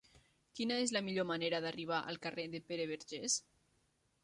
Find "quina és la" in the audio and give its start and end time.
0.59-1.01